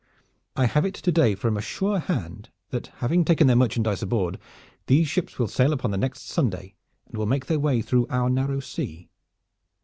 I 0.55 0.65
have 0.65 0.83
it 0.83 0.95
to 0.95 1.11
day 1.11 1.35
from 1.35 1.55
a 1.55 1.61
sure 1.61 1.99
hand 1.99 2.49
that, 2.71 2.87
having 3.01 3.23
taken 3.23 3.45
their 3.45 3.55
merchandise 3.55 4.01
aboard, 4.01 4.39
these 4.87 5.07
ships 5.07 5.37
will 5.37 5.47
sail 5.47 5.71
upon 5.73 5.91
the 5.91 5.95
next 5.99 6.27
Sunday 6.27 6.73
and 7.05 7.19
will 7.19 7.27
make 7.27 7.45
their 7.45 7.59
way 7.59 7.83
through 7.83 8.07
our 8.09 8.27
Narrow 8.27 8.61
Sea. 8.61 9.11